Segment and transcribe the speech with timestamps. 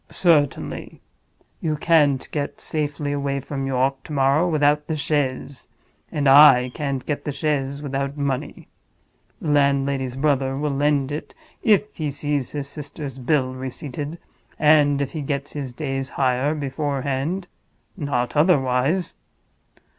[0.09, 0.99] "Certainly.
[1.59, 5.67] You can't get safely away from York to morrow without the chaise.
[6.11, 8.67] And I can't get the chaise without money.
[9.39, 14.17] The landlady's brother will lend it if he sees his sister's bill receipted,
[14.57, 19.13] and if he gets his day's hire beforehand—not otherwise.